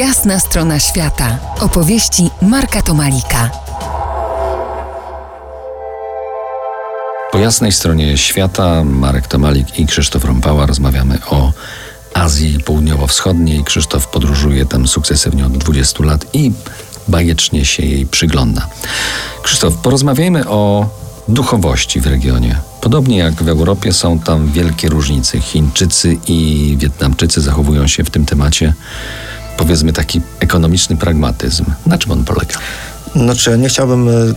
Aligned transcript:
Jasna 0.00 0.40
strona 0.40 0.78
świata. 0.78 1.38
Opowieści 1.60 2.30
Marka 2.42 2.82
Tomalika. 2.82 3.50
Po 7.32 7.38
jasnej 7.38 7.72
stronie 7.72 8.18
świata 8.18 8.84
Marek 8.84 9.26
Tomalik 9.26 9.78
i 9.78 9.86
Krzysztof 9.86 10.24
Rąpała 10.24 10.66
rozmawiamy 10.66 11.18
o 11.30 11.52
Azji 12.14 12.58
Południowo-Wschodniej. 12.64 13.64
Krzysztof 13.64 14.06
podróżuje 14.06 14.66
tam 14.66 14.88
sukcesywnie 14.88 15.46
od 15.46 15.52
20 15.58 16.04
lat 16.04 16.26
i 16.32 16.52
bajecznie 17.08 17.64
się 17.64 17.82
jej 17.82 18.06
przygląda. 18.06 18.66
Krzysztof, 19.42 19.74
porozmawiajmy 19.74 20.48
o 20.48 20.88
duchowości 21.28 22.00
w 22.00 22.06
regionie. 22.06 22.58
Podobnie 22.80 23.18
jak 23.18 23.42
w 23.42 23.48
Europie 23.48 23.92
są 23.92 24.18
tam 24.18 24.52
wielkie 24.52 24.88
różnice. 24.88 25.40
Chińczycy 25.40 26.16
i 26.26 26.76
Wietnamczycy 26.78 27.40
zachowują 27.40 27.86
się 27.86 28.04
w 28.04 28.10
tym 28.10 28.26
temacie 28.26 28.74
powiedzmy 29.60 29.92
taki 29.92 30.20
ekonomiczny 30.40 30.96
pragmatyzm. 30.96 31.64
Na 31.86 31.98
czym 31.98 32.12
on 32.12 32.24
polega? 32.24 32.54
Znaczy, 33.16 33.58
nie 33.58 33.68
chciałbym, 33.68 34.08
e, 34.08 34.12
e, 34.12 34.32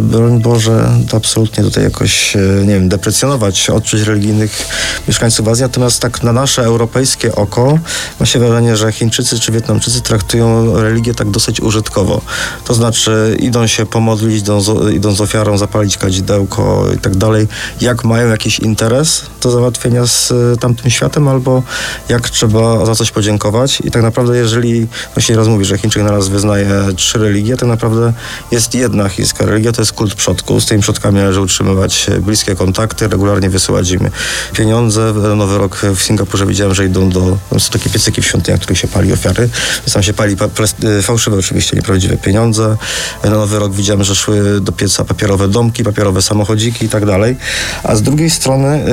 broń 0.00 0.40
Boże, 0.40 0.90
absolutnie 1.12 1.64
tutaj 1.64 1.84
jakoś, 1.84 2.36
e, 2.36 2.38
nie 2.40 2.74
wiem, 2.74 2.88
deprecjonować 2.88 3.70
odczuć 3.70 4.00
religijnych 4.00 4.66
mieszkańców 5.08 5.48
Azji, 5.48 5.62
natomiast 5.62 6.00
tak 6.00 6.22
na 6.22 6.32
nasze 6.32 6.62
europejskie 6.62 7.34
oko 7.34 7.78
ma 8.20 8.26
się 8.26 8.38
wrażenie, 8.38 8.76
że 8.76 8.92
Chińczycy 8.92 9.40
czy 9.40 9.52
Wietnamczycy 9.52 10.00
traktują 10.00 10.76
religię 10.80 11.14
tak 11.14 11.30
dosyć 11.30 11.60
użytkowo. 11.60 12.20
To 12.64 12.74
znaczy, 12.74 13.36
idą 13.40 13.66
się 13.66 13.86
pomodlić, 13.86 14.40
idą 14.40 14.60
z, 14.60 14.94
idą 14.94 15.12
z 15.14 15.20
ofiarą, 15.20 15.58
zapalić 15.58 15.96
kadzidełko 15.96 16.84
i 16.96 16.98
tak 16.98 17.16
dalej. 17.16 17.48
Jak 17.80 18.04
mają 18.04 18.28
jakiś 18.28 18.58
interes 18.58 19.22
do 19.42 19.50
załatwienia 19.50 20.06
z 20.06 20.32
tamtym 20.60 20.90
światem, 20.90 21.28
albo 21.28 21.62
jak 22.08 22.30
trzeba 22.30 22.86
za 22.86 22.94
coś 22.94 23.10
podziękować. 23.10 23.80
I 23.84 23.90
tak 23.90 24.02
naprawdę, 24.02 24.36
jeżeli, 24.36 24.86
właśnie 25.14 25.36
raz 25.36 25.48
mówi, 25.48 25.64
że 25.64 25.78
Chińczyk 25.78 26.02
na 26.02 26.10
raz 26.10 26.28
wyznaje 26.28 26.68
trzy 26.96 27.18
religie, 27.18 27.56
tak 27.56 27.68
naprawdę 27.68 27.97
naprawdę 27.98 28.22
jest 28.50 28.74
jedna 28.74 29.08
chińska 29.08 29.46
religia, 29.46 29.72
to 29.72 29.82
jest 29.82 29.92
kult 29.92 30.14
przodków. 30.14 30.62
Z 30.62 30.66
tymi 30.66 30.82
przodkami 30.82 31.16
należy 31.16 31.40
utrzymywać 31.40 32.06
bliskie 32.20 32.54
kontakty, 32.54 33.08
regularnie 33.08 33.50
wysyłać 33.50 33.90
im 33.90 34.10
pieniądze. 34.52 35.12
Nowy 35.36 35.58
rok 35.58 35.80
w 35.94 36.02
Singapurze 36.02 36.46
widziałem, 36.46 36.74
że 36.74 36.84
idą 36.84 37.10
do, 37.10 37.38
są 37.58 37.70
takie 37.72 37.90
piecyki 37.90 38.22
w 38.22 38.26
świątyniach, 38.26 38.60
których 38.60 38.78
się 38.78 38.88
pali 38.88 39.12
ofiary. 39.12 39.48
Tam 39.92 40.02
się 40.02 40.14
pali 40.14 40.36
y, 40.84 41.02
fałszywe 41.02 41.36
oczywiście, 41.36 41.76
nieprawdziwe 41.76 42.16
pieniądze. 42.16 42.76
Na 43.24 43.30
Nowy 43.30 43.58
rok 43.58 43.72
widziałem, 43.72 44.04
że 44.04 44.14
szły 44.14 44.60
do 44.60 44.72
pieca 44.72 45.04
papierowe 45.04 45.48
domki, 45.48 45.84
papierowe 45.84 46.22
samochodziki 46.22 46.86
i 46.86 46.88
tak 46.88 47.06
dalej. 47.06 47.36
A 47.82 47.96
z 47.96 48.02
drugiej 48.02 48.30
strony 48.30 48.84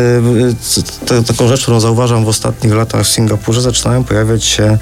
taką 1.27 1.47
rzecz, 1.47 1.61
którą 1.61 1.79
zauważam 1.79 2.25
w 2.25 2.27
ostatnich 2.27 2.73
latach 2.73 3.03
w 3.03 3.07
Singapurze, 3.07 3.61
zaczynają 3.61 4.03
pojawiać 4.03 4.43
się 4.43 4.77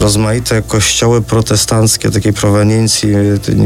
rozmaite 0.00 0.62
kościoły 0.62 1.22
protestanckie 1.22 2.10
takiej 2.10 2.32
proweniencji 2.32 3.08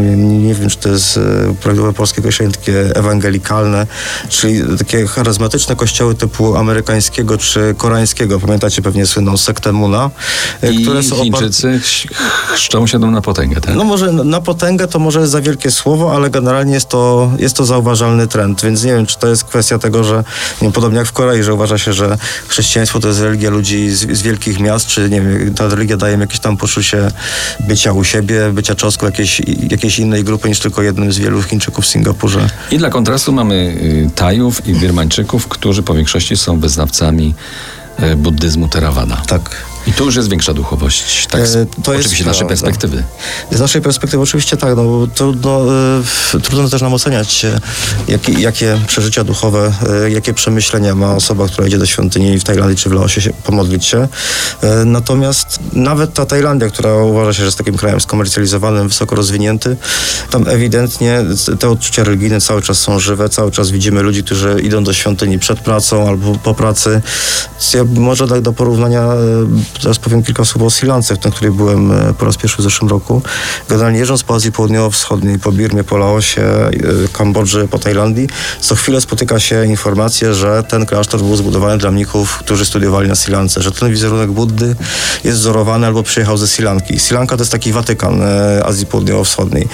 nie, 0.01 0.39
nie 0.39 0.55
wiem, 0.55 0.71
czy 0.71 0.77
to 0.77 0.89
jest 0.89 1.17
e, 1.17 1.21
prawidłowe 1.63 1.93
polskie 1.93 2.21
określenie, 2.21 2.53
takie 2.53 2.97
ewangelikalne, 2.97 3.87
czyli 4.29 4.63
takie 4.79 5.07
charyzmatyczne 5.07 5.77
kościoły 5.77 6.15
typu 6.15 6.57
amerykańskiego 6.57 7.39
czy 7.39 7.75
koreańskiego. 7.79 8.41
Pamiętacie 8.41 8.83
pewnie 8.83 9.07
słynną 9.07 9.37
sektę 9.37 9.73
Muna, 9.73 10.11
e, 10.63 10.73
I 10.73 10.83
które 10.83 11.03
są 11.03 11.17
Chińczycy 11.17 11.81
chrzczą 12.55 12.87
się 12.87 13.01
tam 13.01 13.13
na 13.13 13.21
potęgę, 13.21 13.61
tak? 13.61 13.75
No 13.75 13.85
może 13.85 14.13
na 14.13 14.41
potęgę 14.41 14.89
to 14.89 14.99
może 14.99 15.21
jest 15.21 15.33
za 15.33 15.41
wielkie 15.41 15.71
słowo, 15.71 16.17
ale 16.17 16.31
generalnie 16.31 16.75
jest 16.75 16.89
to, 16.89 17.33
jest 17.39 17.57
to 17.57 17.65
zauważalny 17.65 18.27
trend, 18.27 18.63
więc 18.63 18.85
nie 18.85 18.93
wiem, 18.93 19.07
czy 19.07 19.19
to 19.19 19.29
jest 19.29 19.45
kwestia 19.45 19.79
tego, 19.79 20.05
że 20.05 20.25
nie 20.63 20.73
podobnie 20.73 20.99
jak 20.99 21.09
w 21.09 21.13
Korei, 21.13 21.43
że 21.43 21.55
uważa 21.55 21.79
się, 21.79 21.93
że 21.93 22.19
chrześcijaństwo 22.49 23.01
to 23.01 23.09
jest 23.09 23.21
religia 23.21 23.51
ludzi 23.51 23.91
z, 23.91 24.19
z 24.19 24.23
wielkich 24.23 24.61
miast, 24.61 24.87
czy 24.87 25.11
nie 25.11 25.21
wiem, 25.21 25.55
ta 25.55 25.69
religia 25.69 25.97
daje 25.97 26.15
im 26.15 26.21
jakieś 26.21 26.41
tam 26.41 26.57
poczucie 26.57 27.11
bycia 27.61 27.93
u 27.93 28.05
siebie, 28.05 28.51
bycia 28.53 28.75
cząstką 28.75 29.07
jakiejś, 29.07 29.43
jakiejś 29.71 29.90
innej 29.99 30.25
grupy 30.25 30.49
niż 30.49 30.61
tylko 30.61 30.83
jednym 30.83 31.13
z 31.13 31.19
wielu 31.19 31.43
Chińczyków 31.43 31.85
w 31.85 31.89
Singapurze. 31.89 32.51
I 32.71 32.79
dla 32.79 32.91
kontrastu 32.91 33.33
mamy 33.33 33.55
y, 33.55 34.11
Tajów 34.15 34.67
i 34.67 34.75
Birmańczyków, 34.75 35.49
którzy 35.49 35.83
po 35.83 35.95
większości 35.95 36.37
są 36.37 36.61
wyznawcami 36.61 37.35
y, 38.03 38.17
buddyzmu 38.17 38.69
Theravada. 38.69 39.17
Tak. 39.27 39.70
I 39.87 39.93
to 39.93 40.05
już 40.05 40.17
jest 40.17 40.31
większa 40.31 40.55
duchowość, 40.55 41.27
tak 41.27 41.47
z, 41.47 41.57
e, 41.57 41.67
to 41.67 41.93
oczywiście 41.93 42.11
jest, 42.11 42.23
z 42.23 42.27
naszej 42.27 42.49
perspektywy. 42.49 43.05
Z 43.51 43.61
naszej 43.61 43.83
perspektywy 43.83 44.23
oczywiście 44.23 44.57
tak, 44.57 44.77
no, 44.77 45.07
trudno, 45.15 45.65
y, 46.35 46.41
trudno 46.41 46.69
też 46.69 46.83
nam 46.83 46.95
oceniać, 46.95 47.47
jakie, 48.09 48.33
jakie 48.33 48.79
przeżycia 48.87 49.25
duchowe, 49.25 49.73
jakie 50.09 50.35
przemyślenia 50.35 50.95
ma 50.95 51.15
osoba, 51.15 51.49
która 51.49 51.67
idzie 51.67 51.79
do 51.79 51.87
świątyni 51.87 52.39
w 52.39 52.45
Tajlandii 52.45 52.77
czy 52.77 52.89
w 52.89 52.93
Laosie 52.93 53.21
się, 53.21 53.31
pomodlić 53.45 53.85
się. 53.85 54.09
Natomiast 54.87 55.59
nawet 55.73 56.15
ta 56.15 56.27
Tajlandia, 56.27 56.69
która 56.69 56.95
uważa 56.95 57.33
się, 57.33 57.39
że 57.39 57.45
jest 57.45 57.59
takim 57.59 57.77
krajem 57.77 58.01
skomercjalizowanym, 58.01 58.89
wysoko 58.89 59.17
rozwinięty, 59.17 59.77
tam 60.31 60.49
ewidentnie 60.49 61.25
te 61.61 61.71
odczucia 61.71 62.05
religijne 62.05 62.41
cały 62.41 62.63
czas 62.63 62.79
są 62.79 62.99
żywe, 62.99 63.29
cały 63.29 63.51
czas 63.51 63.71
widzimy 63.71 64.03
ludzi, 64.03 64.25
którzy 64.25 64.61
idą 64.63 64.85
do 64.85 64.93
świątyni 64.93 65.39
przed 65.39 65.61
pracą 65.61 66.09
albo 66.09 66.35
po 66.35 66.55
pracy. 66.55 67.03
Ja 67.75 67.85
może 67.85 68.29
tak 68.29 68.41
do 68.41 68.53
porównania 68.53 69.09
Teraz 69.83 69.99
powiem 69.99 70.23
kilka 70.23 70.45
słów 70.45 70.63
o 70.63 70.71
Sri 70.71 70.89
Lance, 70.89 71.15
na 71.25 71.31
której 71.31 71.53
byłem 71.53 71.93
e, 71.93 72.15
po 72.15 72.25
raz 72.25 72.37
pierwszy 72.37 72.59
w 72.59 72.63
zeszłym 72.63 72.91
roku. 72.91 73.23
Generalnie 73.69 73.99
jeżdżąc 73.99 74.23
po 74.23 74.35
Azji 74.35 74.53
Południowo-Wschodniej, 74.53 75.39
po 75.39 75.53
Birmie, 75.53 75.85
po 75.85 75.97
Laosie, 75.97 76.43
e, 76.43 76.71
Kambodży, 77.13 77.69
po 77.69 77.79
Tajlandii, 77.79 78.29
co 78.61 78.75
chwilę 78.75 79.01
spotyka 79.01 79.41
się 79.41 79.67
informacje, 79.67 80.35
że 80.35 80.63
ten 80.63 80.87
klasztor 80.87 81.21
był 81.21 81.37
zbudowany 81.37 81.79
dla 81.79 81.91
mnichów, 81.91 82.39
którzy 82.39 82.65
studiowali 82.65 83.09
na 83.09 83.15
Sri 83.15 83.33
Lance, 83.33 83.63
że 83.63 83.73
ten 83.73 83.91
wizerunek 83.91 84.31
Buddy 84.31 84.77
jest 85.25 85.39
wzorowany 85.39 85.87
albo 85.87 86.03
przyjechał 86.03 86.37
ze 86.37 86.47
Sri 86.47 86.65
Lanki. 86.65 86.99
Sri 87.01 87.17
Lanka 87.17 87.37
to 87.37 87.43
jest 87.43 87.53
taki 87.53 87.73
Watykan 87.73 88.23
e, 88.23 88.63
Azji 88.67 88.87
Południowo-Wschodniej. 88.87 89.69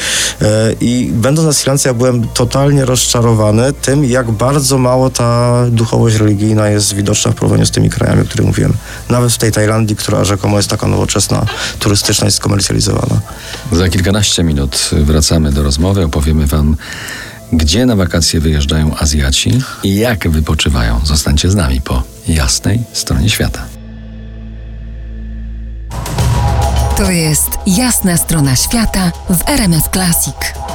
I 0.80 1.10
będąc 1.12 1.46
na 1.46 1.52
Sri 1.52 1.68
Lance, 1.68 1.88
ja 1.88 1.94
byłem 1.94 2.28
totalnie 2.28 2.84
rozczarowany 2.84 3.72
tym, 3.72 4.04
jak 4.04 4.30
bardzo 4.30 4.78
mało 4.78 5.10
ta 5.10 5.64
duchowość 5.70 6.16
religijna 6.16 6.68
jest 6.68 6.94
widoczna 6.94 7.32
w 7.32 7.34
porównaniu 7.34 7.66
z 7.66 7.70
tymi 7.70 7.90
krajami, 7.90 8.22
o 8.22 8.24
których 8.24 8.46
mówiłem. 8.46 8.72
Nawet 9.10 9.32
w 9.32 9.38
tej 9.38 9.52
Tajlandii 9.52 9.85
Tajlandii, 9.86 9.97
która 9.97 10.24
rzekomo 10.24 10.56
jest 10.56 10.70
taka 10.70 10.86
nowoczesna, 10.86 11.47
turystyczna 11.78 12.28
i 12.28 12.30
skomercjalizowana. 12.30 13.20
Za 13.72 13.88
kilkanaście 13.88 14.44
minut 14.44 14.91
wracamy 14.92 15.52
do 15.52 15.62
rozmowy, 15.62 16.04
opowiemy 16.04 16.47
Wam, 16.47 16.76
gdzie 17.52 17.86
na 17.86 17.97
wakacje 17.97 18.41
wyjeżdżają 18.41 18.97
Azjaci 18.98 19.62
i 19.82 19.94
jak 19.94 20.28
wypoczywają. 20.28 21.00
Zostańcie 21.04 21.50
z 21.50 21.54
nami 21.54 21.80
po 21.80 22.02
jasnej 22.28 22.82
stronie 22.92 23.30
świata. 23.30 23.60
To 26.97 27.10
jest 27.10 27.48
jasna 27.66 28.16
strona 28.16 28.56
świata 28.56 29.12
w 29.30 29.48
RMS 29.48 29.84
Classic. 29.92 30.66